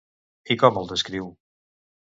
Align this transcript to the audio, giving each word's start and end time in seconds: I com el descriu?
I 0.55 0.57
com 0.63 0.81
el 0.81 0.89
descriu? 0.93 1.31